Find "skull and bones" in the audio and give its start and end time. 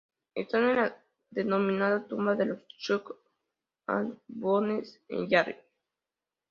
2.83-4.99